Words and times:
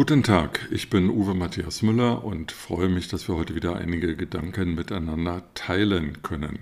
Guten 0.00 0.22
Tag, 0.22 0.66
ich 0.70 0.88
bin 0.88 1.10
Uwe 1.10 1.34
Matthias 1.34 1.82
Müller 1.82 2.24
und 2.24 2.52
freue 2.52 2.88
mich, 2.88 3.08
dass 3.08 3.28
wir 3.28 3.36
heute 3.36 3.54
wieder 3.54 3.76
einige 3.76 4.16
Gedanken 4.16 4.74
miteinander 4.74 5.42
teilen 5.52 6.22
können. 6.22 6.60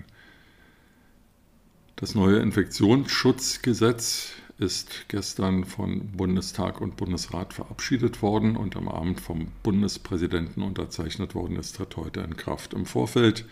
Das 1.95 2.15
neue 2.15 2.39
Infektionsschutzgesetz 2.39 4.33
ist 4.57 5.05
gestern 5.07 5.63
von 5.63 6.11
Bundestag 6.17 6.81
und 6.81 6.97
Bundesrat 6.97 7.53
verabschiedet 7.53 8.21
worden 8.21 8.57
und 8.57 8.75
am 8.75 8.89
Abend 8.89 9.21
vom 9.21 9.47
Bundespräsidenten 9.63 10.61
unterzeichnet 10.61 11.33
worden 11.33 11.55
ist, 11.55 11.77
tritt 11.77 11.95
heute 11.95 12.19
in 12.19 12.35
Kraft. 12.35 12.73
Im 12.73 12.85
Vorfeld 12.85 13.45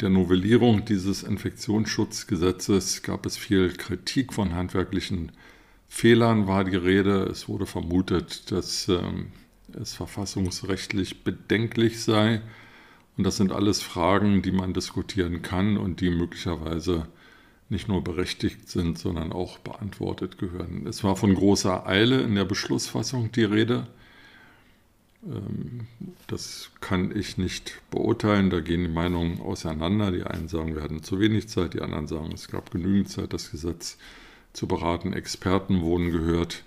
der 0.00 0.08
Novellierung 0.08 0.86
dieses 0.86 1.24
Infektionsschutzgesetzes 1.24 3.02
gab 3.02 3.26
es 3.26 3.36
viel 3.36 3.70
Kritik 3.70 4.32
von 4.32 4.54
handwerklichen 4.54 5.32
Fehlern 5.88 6.46
war 6.46 6.64
die 6.64 6.76
Rede. 6.76 7.24
Es 7.24 7.48
wurde 7.48 7.66
vermutet, 7.66 8.50
dass 8.52 8.88
ähm, 8.88 9.32
es 9.72 9.94
verfassungsrechtlich 9.94 11.24
bedenklich 11.24 12.02
sei. 12.02 12.42
Und 13.16 13.24
das 13.24 13.36
sind 13.36 13.52
alles 13.52 13.82
Fragen, 13.82 14.42
die 14.42 14.52
man 14.52 14.74
diskutieren 14.74 15.42
kann 15.42 15.76
und 15.76 16.00
die 16.00 16.10
möglicherweise 16.10 17.08
nicht 17.68 17.88
nur 17.88 18.02
berechtigt 18.02 18.68
sind, 18.68 18.98
sondern 18.98 19.32
auch 19.32 19.58
beantwortet 19.58 20.38
gehören. 20.38 20.86
Es 20.86 21.04
war 21.04 21.16
von 21.16 21.34
großer 21.34 21.86
Eile 21.86 22.22
in 22.22 22.34
der 22.34 22.44
Beschlussfassung 22.44 23.32
die 23.32 23.44
Rede. 23.44 23.86
Ähm, 25.26 25.86
das 26.28 26.70
kann 26.80 27.14
ich 27.14 27.36
nicht 27.36 27.80
beurteilen. 27.90 28.50
Da 28.50 28.60
gehen 28.60 28.82
die 28.82 28.88
Meinungen 28.88 29.40
auseinander. 29.40 30.12
Die 30.12 30.22
einen 30.22 30.48
sagen, 30.48 30.74
wir 30.74 30.82
hatten 30.82 31.02
zu 31.02 31.18
wenig 31.20 31.48
Zeit, 31.48 31.74
die 31.74 31.82
anderen 31.82 32.06
sagen, 32.06 32.30
es 32.32 32.48
gab 32.48 32.70
genügend 32.70 33.10
Zeit, 33.10 33.32
das 33.32 33.50
Gesetz 33.50 33.98
zu 34.52 34.66
beraten. 34.66 35.12
Experten 35.12 35.82
wurden 35.82 36.10
gehört. 36.10 36.64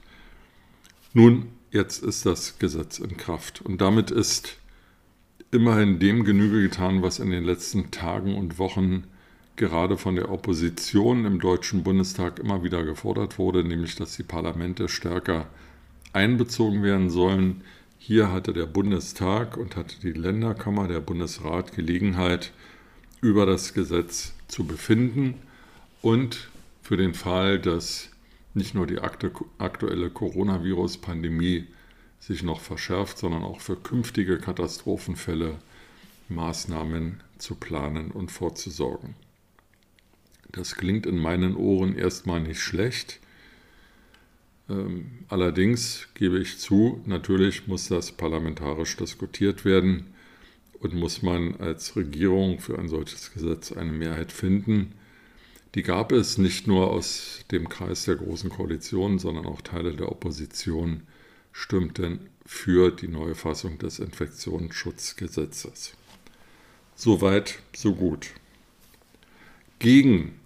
Nun, 1.13 1.49
jetzt 1.71 2.03
ist 2.03 2.25
das 2.25 2.59
Gesetz 2.59 2.99
in 2.99 3.17
Kraft. 3.17 3.61
Und 3.61 3.81
damit 3.81 4.11
ist 4.11 4.57
immerhin 5.51 5.99
dem 5.99 6.23
Genüge 6.23 6.61
getan, 6.61 7.01
was 7.01 7.19
in 7.19 7.31
den 7.31 7.43
letzten 7.43 7.91
Tagen 7.91 8.35
und 8.35 8.57
Wochen 8.57 9.05
gerade 9.57 9.97
von 9.97 10.15
der 10.15 10.31
Opposition 10.31 11.25
im 11.25 11.39
Deutschen 11.39 11.83
Bundestag 11.83 12.39
immer 12.39 12.63
wieder 12.63 12.83
gefordert 12.83 13.37
wurde, 13.37 13.63
nämlich 13.63 13.95
dass 13.95 14.15
die 14.15 14.23
Parlamente 14.23 14.87
stärker 14.87 15.47
einbezogen 16.13 16.83
werden 16.83 17.09
sollen. 17.09 17.61
Hier 17.97 18.31
hatte 18.31 18.53
der 18.53 18.65
Bundestag 18.65 19.57
und 19.57 19.75
hatte 19.75 19.99
die 20.01 20.13
Länderkammer, 20.13 20.87
der 20.87 21.01
Bundesrat 21.01 21.75
Gelegenheit, 21.75 22.51
über 23.21 23.45
das 23.45 23.73
Gesetz 23.73 24.33
zu 24.47 24.65
befinden 24.65 25.35
und 26.01 26.49
für 26.81 26.97
den 26.97 27.13
Fall, 27.13 27.59
dass 27.59 28.09
nicht 28.53 28.75
nur 28.75 28.87
die 28.87 28.99
aktuelle 28.99 30.09
Coronavirus-Pandemie 30.09 31.67
sich 32.19 32.43
noch 32.43 32.59
verschärft, 32.59 33.17
sondern 33.17 33.43
auch 33.43 33.61
für 33.61 33.75
künftige 33.75 34.37
Katastrophenfälle 34.37 35.59
Maßnahmen 36.29 37.21
zu 37.37 37.55
planen 37.55 38.11
und 38.11 38.31
vorzusorgen. 38.31 39.15
Das 40.51 40.75
klingt 40.75 41.05
in 41.05 41.17
meinen 41.17 41.55
Ohren 41.55 41.95
erstmal 41.95 42.41
nicht 42.41 42.59
schlecht. 42.59 43.19
Ähm, 44.69 45.25
allerdings 45.29 46.07
gebe 46.13 46.39
ich 46.39 46.59
zu, 46.59 47.01
natürlich 47.05 47.67
muss 47.67 47.87
das 47.87 48.11
parlamentarisch 48.11 48.97
diskutiert 48.97 49.65
werden 49.65 50.07
und 50.79 50.93
muss 50.93 51.21
man 51.21 51.55
als 51.55 51.95
Regierung 51.95 52.59
für 52.59 52.77
ein 52.77 52.89
solches 52.89 53.33
Gesetz 53.33 53.71
eine 53.71 53.91
Mehrheit 53.91 54.31
finden. 54.31 54.93
Die 55.75 55.83
gab 55.83 56.11
es 56.11 56.37
nicht 56.37 56.67
nur 56.67 56.91
aus 56.91 57.45
dem 57.51 57.69
Kreis 57.69 58.03
der 58.03 58.15
Großen 58.15 58.49
Koalition, 58.49 59.19
sondern 59.19 59.45
auch 59.45 59.61
Teile 59.61 59.93
der 59.93 60.11
Opposition 60.11 61.03
stimmten 61.53 62.29
für 62.45 62.91
die 62.91 63.07
neue 63.07 63.35
Fassung 63.35 63.77
des 63.77 63.99
Infektionsschutzgesetzes. 63.99 65.93
Soweit, 66.95 67.59
so 67.73 67.95
gut. 67.95 68.31
Gegen 69.79 70.39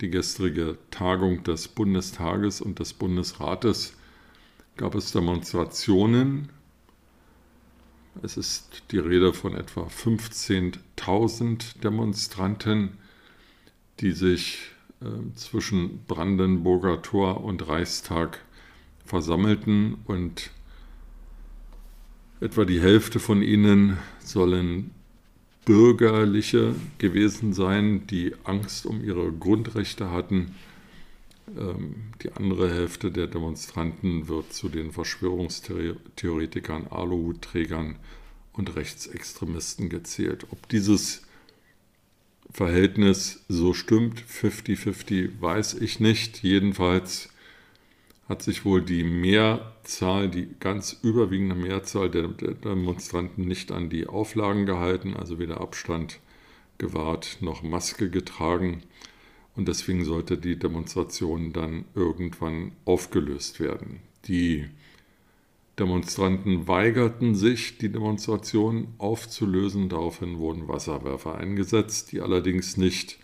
die 0.00 0.10
gestrige 0.10 0.78
Tagung 0.90 1.42
des 1.44 1.68
Bundestages 1.68 2.60
und 2.60 2.78
des 2.78 2.94
Bundesrates 2.94 3.94
gab 4.76 4.94
es 4.94 5.12
Demonstrationen. 5.12 6.48
Es 8.22 8.36
ist 8.36 8.84
die 8.90 8.98
Rede 8.98 9.32
von 9.32 9.54
etwa 9.54 9.82
15.000 9.82 11.80
Demonstranten, 11.80 12.96
die 14.00 14.12
sich 14.12 14.70
äh, 15.00 15.06
zwischen 15.34 16.04
Brandenburger 16.06 17.02
Tor 17.02 17.44
und 17.44 17.68
Reichstag 17.68 18.40
versammelten 19.04 19.98
und 20.06 20.50
etwa 22.40 22.64
die 22.64 22.80
Hälfte 22.80 23.20
von 23.20 23.42
ihnen 23.42 23.98
sollen 24.20 24.90
Bürgerliche 25.64 26.74
gewesen 26.98 27.52
sein, 27.52 28.06
die 28.06 28.34
Angst 28.44 28.86
um 28.86 29.04
ihre 29.04 29.30
Grundrechte 29.32 30.10
hatten. 30.10 30.54
Ähm, 31.58 32.12
die 32.22 32.32
andere 32.32 32.72
Hälfte 32.72 33.10
der 33.10 33.26
Demonstranten 33.26 34.28
wird 34.28 34.52
zu 34.52 34.68
den 34.68 34.92
Verschwörungstheoretikern, 34.92 36.86
Aluhutträgern 36.88 37.96
und 38.52 38.76
Rechtsextremisten 38.76 39.88
gezählt. 39.90 40.46
Ob 40.50 40.68
dieses 40.68 41.27
Verhältnis 42.50 43.44
so 43.48 43.74
stimmt, 43.74 44.22
50-50, 44.22 45.40
weiß 45.40 45.74
ich 45.74 46.00
nicht. 46.00 46.42
Jedenfalls 46.42 47.28
hat 48.28 48.42
sich 48.42 48.64
wohl 48.64 48.82
die 48.82 49.04
Mehrzahl, 49.04 50.28
die 50.28 50.48
ganz 50.60 50.98
überwiegende 51.02 51.54
Mehrzahl 51.54 52.10
der, 52.10 52.28
Demonstranten 52.28 53.46
nicht 53.46 53.72
an 53.72 53.88
die 53.88 54.06
Auflagen 54.06 54.66
gehalten, 54.66 55.14
also 55.14 55.38
weder 55.38 55.60
Abstand 55.60 56.20
gewahrt 56.78 57.38
noch 57.40 57.62
Maske 57.62 58.10
getragen. 58.10 58.82
Und 59.56 59.66
deswegen 59.66 60.04
sollte 60.04 60.38
die 60.38 60.58
Demonstration 60.58 61.52
dann 61.52 61.84
irgendwann 61.94 62.72
aufgelöst 62.84 63.60
werden. 63.60 64.00
Die 64.26 64.68
Demonstranten 65.78 66.66
weigerten 66.66 67.34
sich, 67.34 67.78
die 67.78 67.90
Demonstration 67.90 68.88
aufzulösen. 68.98 69.88
Daraufhin 69.88 70.38
wurden 70.38 70.68
Wasserwerfer 70.68 71.36
eingesetzt, 71.38 72.12
die 72.12 72.20
allerdings 72.20 72.76
nicht 72.76 73.18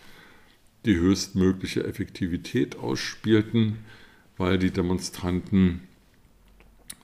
die 0.85 0.95
höchstmögliche 0.95 1.83
Effektivität 1.83 2.77
ausspielten, 2.77 3.79
weil 4.37 4.57
die 4.57 4.71
Demonstranten 4.71 5.81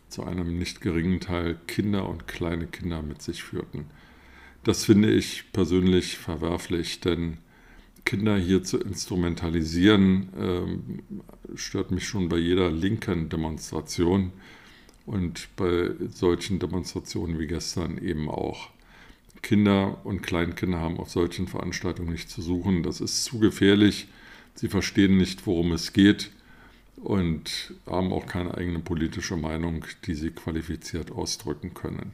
zu 0.07 0.23
einem 0.23 0.57
nicht 0.57 0.81
geringen 0.81 1.19
Teil 1.19 1.57
Kinder 1.67 2.07
und 2.07 2.27
kleine 2.27 2.67
Kinder 2.67 3.01
mit 3.01 3.21
sich 3.21 3.43
führten. 3.43 3.85
Das 4.63 4.85
finde 4.85 5.11
ich 5.11 5.51
persönlich 5.53 6.17
verwerflich, 6.17 6.99
denn 6.99 7.37
Kinder 8.05 8.37
hier 8.37 8.63
zu 8.63 8.79
instrumentalisieren, 8.79 10.29
äh, 10.37 11.57
stört 11.57 11.91
mich 11.91 12.07
schon 12.07 12.29
bei 12.29 12.37
jeder 12.37 12.71
linken 12.71 13.29
Demonstration 13.29 14.31
und 15.05 15.49
bei 15.55 15.91
solchen 16.09 16.59
Demonstrationen 16.59 17.39
wie 17.39 17.47
gestern 17.47 17.97
eben 17.97 18.29
auch. 18.29 18.69
Kinder 19.41 20.05
und 20.05 20.21
Kleinkinder 20.21 20.79
haben 20.79 20.99
auf 20.99 21.09
solchen 21.09 21.47
Veranstaltungen 21.47 22.11
nicht 22.11 22.29
zu 22.29 22.41
suchen. 22.41 22.83
Das 22.83 23.01
ist 23.01 23.23
zu 23.23 23.39
gefährlich. 23.39 24.07
Sie 24.55 24.67
verstehen 24.67 25.17
nicht, 25.17 25.47
worum 25.47 25.71
es 25.71 25.93
geht 25.93 26.31
und 26.97 27.73
haben 27.87 28.13
auch 28.13 28.27
keine 28.27 28.55
eigene 28.55 28.79
politische 28.79 29.35
Meinung, 29.35 29.85
die 30.05 30.13
sie 30.13 30.31
qualifiziert 30.31 31.11
ausdrücken 31.11 31.73
können. 31.73 32.11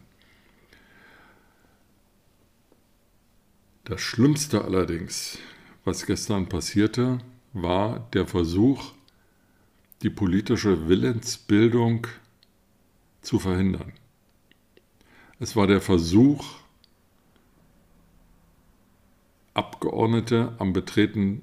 Das 3.84 4.02
Schlimmste 4.02 4.64
allerdings, 4.64 5.38
was 5.86 6.06
gestern 6.06 6.48
passierte, 6.50 7.20
war 7.54 8.08
der 8.14 8.28
Versuch, 8.28 8.92
die 10.04 10.10
politische 10.10 10.88
Willensbildung 10.88 12.08
zu 13.22 13.40
verhindern. 13.40 13.94
Es 15.40 15.56
war 15.56 15.68
der 15.68 15.82
Versuch, 15.82 16.46
Abgeordnete 19.54 20.56
am 20.60 20.74
Betreten 20.74 21.42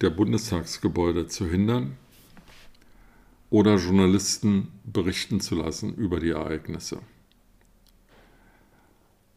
der 0.00 0.10
Bundestagsgebäude 0.10 1.26
zu 1.26 1.48
hindern 1.48 1.96
oder 3.50 3.76
Journalisten 3.76 4.68
berichten 4.84 5.40
zu 5.40 5.56
lassen 5.56 5.94
über 5.94 6.20
die 6.20 6.30
Ereignisse. 6.30 7.00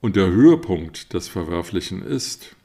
Und 0.01 0.15
der 0.15 0.27
Höhepunkt 0.27 1.13
des 1.13 1.27
Verwerflichen 1.27 2.04
ist, 2.04 2.56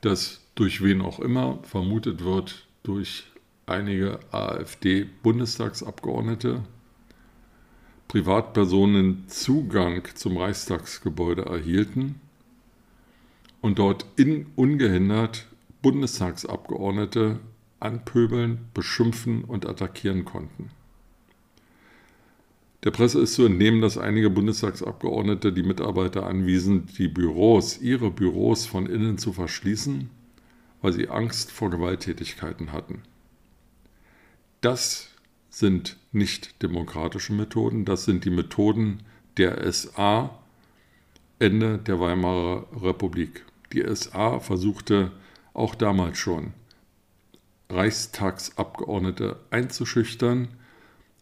dass 0.00 0.40
durch 0.54 0.82
wen 0.82 1.00
auch 1.00 1.20
immer 1.20 1.58
vermutet 1.62 2.22
wird, 2.24 2.66
durch 2.82 3.24
einige 3.66 4.18
AfD-Bundestagsabgeordnete, 4.32 6.64
Privatpersonen 8.10 9.28
Zugang 9.28 10.02
zum 10.16 10.36
Reichstagsgebäude 10.36 11.42
erhielten 11.42 12.16
und 13.60 13.78
dort 13.78 14.04
in 14.16 14.46
ungehindert 14.56 15.46
Bundestagsabgeordnete 15.80 17.38
anpöbeln, 17.78 18.66
beschimpfen 18.74 19.44
und 19.44 19.64
attackieren 19.64 20.24
konnten. 20.24 20.72
Der 22.82 22.90
Presse 22.90 23.20
ist 23.20 23.34
zu 23.34 23.44
entnehmen, 23.44 23.80
dass 23.80 23.96
einige 23.96 24.28
Bundestagsabgeordnete 24.28 25.52
die 25.52 25.62
Mitarbeiter 25.62 26.26
anwiesen, 26.26 26.86
die 26.98 27.06
Büros, 27.06 27.80
ihre 27.80 28.10
Büros 28.10 28.66
von 28.66 28.86
innen 28.86 29.18
zu 29.18 29.32
verschließen, 29.32 30.10
weil 30.82 30.92
sie 30.92 31.08
Angst 31.08 31.52
vor 31.52 31.70
Gewalttätigkeiten 31.70 32.72
hatten. 32.72 33.02
Das 34.62 35.09
sind 35.50 35.96
nicht 36.12 36.62
demokratische 36.62 37.32
Methoden, 37.32 37.84
das 37.84 38.04
sind 38.04 38.24
die 38.24 38.30
Methoden 38.30 39.02
der 39.36 39.70
SA 39.72 40.38
Ende 41.38 41.78
der 41.78 41.98
Weimarer 42.00 42.66
Republik. 42.82 43.44
Die 43.72 43.84
SA 43.94 44.40
versuchte 44.40 45.10
auch 45.52 45.74
damals 45.74 46.18
schon, 46.18 46.52
Reichstagsabgeordnete 47.68 49.38
einzuschüchtern 49.50 50.48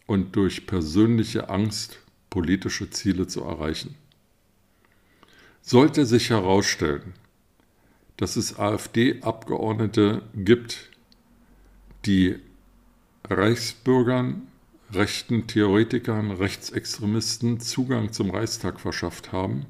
und 0.07 0.37
durch 0.37 0.67
persönliche 0.67 1.51
Angst 1.51 2.01
politische 2.31 2.91
Ziele 2.91 3.27
zu 3.27 3.43
erreichen. 3.43 3.95
Sollte 5.63 6.07
sich 6.07 6.31
herausstellen, 6.31 7.15
dass 8.17 8.37
es 8.37 8.59
AfD-Abgeordnete 8.59 10.23
gibt, 10.35 10.91
die 12.07 12.37
Reichsbürgern, 13.29 14.49
rechten 14.93 15.47
Theoretikern, 15.47 16.31
Rechtsextremisten 16.31 17.61
Zugang 17.61 18.13
zum 18.13 18.31
Reichstag 18.31 18.81
verschafft 18.81 19.33
haben 19.33 19.67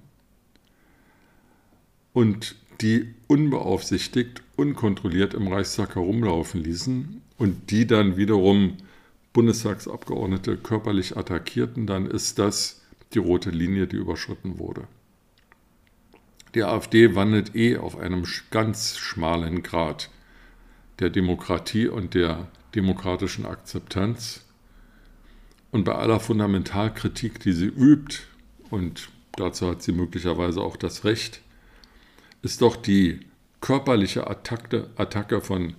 und 2.12 2.56
die 2.80 3.14
unbeaufsichtigt, 3.26 4.42
unkontrolliert 4.56 5.34
im 5.34 5.48
Reichstag 5.48 5.96
herumlaufen 5.96 6.62
ließen 6.62 7.22
und 7.36 7.70
die 7.70 7.86
dann 7.86 8.16
wiederum 8.16 8.76
Bundestagsabgeordnete 9.32 10.56
körperlich 10.56 11.16
attackierten, 11.16 11.86
dann 11.86 12.06
ist 12.06 12.38
das 12.38 12.82
die 13.14 13.18
rote 13.18 13.50
Linie, 13.50 13.86
die 13.86 13.96
überschritten 13.96 14.58
wurde. 14.58 14.86
Die 16.54 16.62
AfD 16.62 17.14
wandelt 17.14 17.54
eh 17.54 17.76
auf 17.76 17.98
einem 17.98 18.24
ganz 18.50 18.96
schmalen 18.96 19.62
Grad 19.62 20.10
der 20.98 21.10
Demokratie 21.10 21.88
und 21.88 22.14
der 22.14 22.48
demokratischen 22.74 23.46
Akzeptanz. 23.46 24.44
Und 25.70 25.84
bei 25.84 25.94
aller 25.94 26.20
Fundamentalkritik, 26.20 27.40
die 27.40 27.52
sie 27.52 27.66
übt, 27.66 28.20
und 28.70 29.10
dazu 29.32 29.68
hat 29.68 29.82
sie 29.82 29.92
möglicherweise 29.92 30.60
auch 30.60 30.76
das 30.76 31.04
Recht, 31.04 31.42
ist 32.42 32.62
doch 32.62 32.76
die 32.76 33.20
körperliche 33.60 34.28
Attacke, 34.28 34.88
Attacke 34.96 35.40
von 35.40 35.74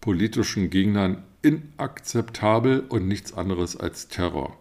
politischen 0.00 0.70
Gegnern 0.70 1.22
inakzeptabel 1.42 2.80
und 2.88 3.06
nichts 3.06 3.32
anderes 3.32 3.76
als 3.76 4.08
Terror. 4.08 4.56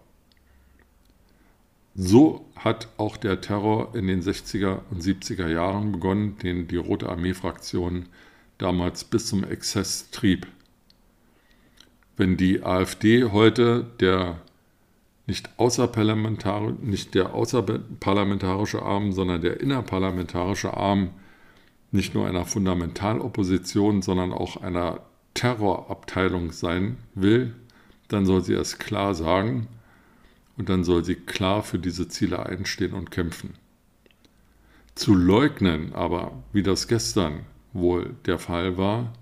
So 1.96 2.46
hat 2.56 2.88
auch 2.98 3.18
der 3.18 3.42
Terror 3.42 3.94
in 3.96 4.08
den 4.08 4.22
60er 4.22 4.82
und 4.90 5.02
70er 5.02 5.48
Jahren 5.48 5.92
begonnen, 5.92 6.38
den 6.38 6.68
die 6.68 6.78
Rote 6.78 7.10
Armee-Fraktion 7.10 8.06
damals 8.58 9.04
bis 9.04 9.28
zum 9.28 9.44
Exzess 9.44 10.10
trieb. 10.12 10.48
Wenn 12.20 12.36
die 12.36 12.64
AfD 12.64 13.24
heute 13.24 13.86
der 14.02 14.42
nicht, 15.26 15.50
außerparlamentar 15.56 16.74
nicht 16.82 17.16
der 17.16 17.34
außerparlamentarische 17.34 18.82
Arm, 18.82 19.14
sondern 19.14 19.42
der 19.42 19.62
innerparlamentarische 19.62 20.76
Arm 20.76 21.12
nicht 21.94 22.14
nur 22.16 22.28
einer 22.28 22.44
Fundamentalopposition, 22.44 24.02
sondern 24.02 24.34
auch 24.34 24.58
einer 24.58 25.00
Terrorabteilung 25.34 26.52
sein 26.52 26.98
will, 27.16 27.56
dann 28.10 28.26
soll 28.26 28.44
sie 28.44 28.56
es 28.56 28.80
klar 28.80 29.16
sagen 29.16 29.70
und 30.58 30.68
dann 30.68 30.84
soll 30.84 31.06
sie 31.06 31.16
klar 31.16 31.64
für 31.64 31.80
diese 31.80 32.10
Ziele 32.10 32.46
einstehen 32.46 32.96
und 32.96 33.12
kämpfen. 33.12 33.54
Zu 34.94 35.16
leugnen 35.16 35.94
aber, 35.94 36.34
wie 36.52 36.64
das 36.64 36.90
gestern 36.90 37.46
wohl 37.72 38.18
der 38.26 38.40
Fall 38.40 38.78
war, 38.78 39.14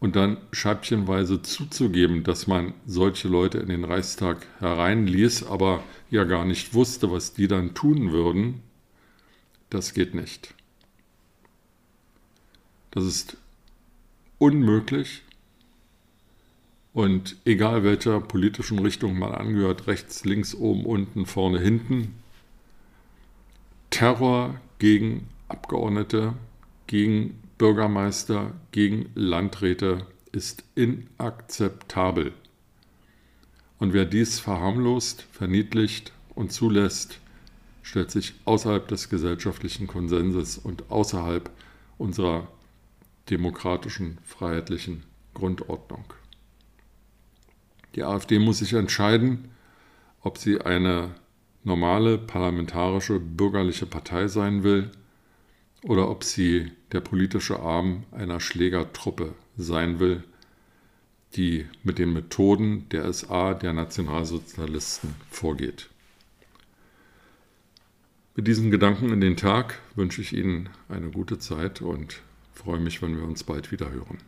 und 0.00 0.16
dann 0.16 0.36
scheibchenweise 0.52 1.42
zuzugeben, 1.42 2.24
dass 2.24 2.46
man 2.46 2.74
solche 2.86 3.28
Leute 3.28 3.58
in 3.58 3.68
den 3.68 3.84
Reichstag 3.84 4.46
hereinließ, 4.58 5.44
aber 5.46 5.82
ja 6.10 6.24
gar 6.24 6.44
nicht 6.44 6.74
wusste, 6.74 7.10
was 7.10 7.32
die 7.32 7.48
dann 7.48 7.74
tun 7.74 8.12
würden, 8.12 8.62
das 9.70 9.94
geht 9.94 10.14
nicht. 10.14 10.54
Das 12.90 13.04
ist 13.04 13.36
unmöglich. 14.38 15.22
Und 16.92 17.36
egal 17.44 17.82
welcher 17.82 18.20
politischen 18.20 18.78
Richtung 18.78 19.18
man 19.18 19.32
angehört, 19.32 19.88
rechts, 19.88 20.24
links, 20.24 20.54
oben, 20.54 20.86
unten, 20.86 21.26
vorne, 21.26 21.58
hinten, 21.58 22.14
Terror 23.90 24.60
gegen 24.78 25.28
Abgeordnete, 25.48 26.34
gegen 26.86 27.40
Bürgermeister 27.58 28.52
gegen 28.72 29.10
Landräte 29.14 30.06
ist 30.32 30.64
inakzeptabel. 30.74 32.32
Und 33.78 33.92
wer 33.92 34.04
dies 34.04 34.40
verharmlost, 34.40 35.22
verniedlicht 35.30 36.12
und 36.34 36.52
zulässt, 36.52 37.20
stellt 37.82 38.10
sich 38.10 38.34
außerhalb 38.44 38.88
des 38.88 39.08
gesellschaftlichen 39.08 39.86
Konsenses 39.86 40.58
und 40.58 40.90
außerhalb 40.90 41.50
unserer 41.96 42.48
demokratischen, 43.30 44.18
freiheitlichen 44.24 45.04
Grundordnung. 45.32 46.04
Die 47.94 48.02
AfD 48.02 48.38
muss 48.40 48.58
sich 48.58 48.72
entscheiden, 48.72 49.50
ob 50.22 50.38
sie 50.38 50.60
eine 50.60 51.14
normale 51.62 52.18
parlamentarische 52.18 53.20
bürgerliche 53.20 53.86
Partei 53.86 54.26
sein 54.26 54.64
will 54.64 54.90
oder 55.84 56.10
ob 56.10 56.24
sie 56.24 56.72
der 56.92 57.00
politische 57.00 57.60
Arm 57.60 58.04
einer 58.10 58.40
Schlägertruppe 58.40 59.34
sein 59.56 60.00
will, 60.00 60.24
die 61.36 61.66
mit 61.82 61.98
den 61.98 62.12
Methoden 62.12 62.88
der 62.88 63.12
SA, 63.12 63.54
der 63.54 63.72
Nationalsozialisten, 63.72 65.14
vorgeht. 65.30 65.90
Mit 68.34 68.46
diesen 68.48 68.70
Gedanken 68.70 69.12
in 69.12 69.20
den 69.20 69.36
Tag 69.36 69.78
wünsche 69.94 70.20
ich 70.20 70.32
Ihnen 70.32 70.70
eine 70.88 71.10
gute 71.10 71.38
Zeit 71.38 71.82
und 71.82 72.22
freue 72.52 72.80
mich, 72.80 73.02
wenn 73.02 73.16
wir 73.16 73.24
uns 73.24 73.44
bald 73.44 73.70
wieder 73.70 73.90
hören. 73.90 74.18